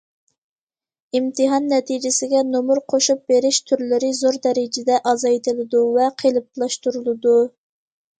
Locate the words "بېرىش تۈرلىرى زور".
3.31-4.39